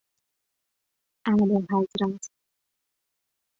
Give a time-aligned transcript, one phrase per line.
[1.27, 2.21] اعلیحضرت